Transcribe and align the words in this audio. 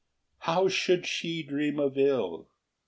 XXXII. 0.01 0.35
How 0.51 0.67
should 0.67 1.05
she 1.05 1.43
dream 1.43 1.79
of 1.79 1.95
ill? 1.95 2.49